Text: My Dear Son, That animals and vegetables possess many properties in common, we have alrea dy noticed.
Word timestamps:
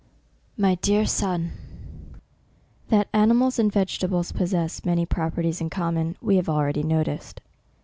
My 0.57 0.73
Dear 0.81 1.05
Son, 1.05 1.51
That 2.89 3.07
animals 3.13 3.59
and 3.59 3.71
vegetables 3.71 4.31
possess 4.31 4.83
many 4.83 5.05
properties 5.05 5.61
in 5.61 5.69
common, 5.69 6.17
we 6.21 6.37
have 6.37 6.47
alrea 6.49 6.73
dy 6.73 6.81
noticed. 6.81 7.39